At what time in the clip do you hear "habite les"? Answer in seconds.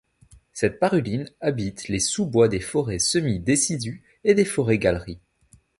1.41-1.99